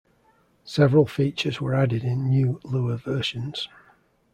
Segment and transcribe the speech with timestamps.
[0.65, 3.69] Several features were added in new Lua versions.